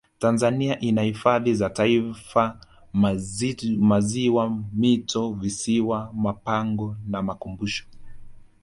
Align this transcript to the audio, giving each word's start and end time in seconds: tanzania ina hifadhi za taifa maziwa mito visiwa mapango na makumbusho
tanzania 0.19 0.79
ina 0.79 1.01
hifadhi 1.01 1.53
za 1.53 1.69
taifa 1.69 2.59
maziwa 3.79 4.57
mito 4.73 5.31
visiwa 5.33 6.11
mapango 6.13 6.95
na 7.07 7.21
makumbusho 7.21 7.85